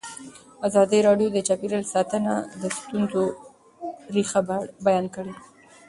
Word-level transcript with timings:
ازادي 0.67 0.99
راډیو 1.07 1.27
د 1.33 1.37
چاپیریال 1.47 1.85
ساتنه 1.93 2.33
د 2.61 2.63
ستونزو 2.77 3.23
رېښه 4.15 4.41
بیان 4.85 5.05
کړې. 5.15 5.33